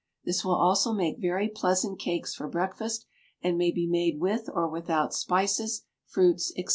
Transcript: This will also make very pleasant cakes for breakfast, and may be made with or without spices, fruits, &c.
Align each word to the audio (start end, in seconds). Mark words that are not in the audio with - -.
This 0.25 0.43
will 0.43 0.55
also 0.55 0.93
make 0.93 1.19
very 1.21 1.47
pleasant 1.47 1.99
cakes 1.99 2.33
for 2.33 2.47
breakfast, 2.47 3.05
and 3.43 3.55
may 3.55 3.69
be 3.69 3.85
made 3.85 4.19
with 4.19 4.49
or 4.51 4.67
without 4.67 5.13
spices, 5.13 5.83
fruits, 6.07 6.47
&c. 6.55 6.65